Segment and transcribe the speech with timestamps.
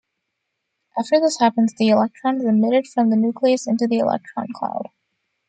[0.97, 4.89] After this happens, the electron is emitted from the nucleus into the electron cloud.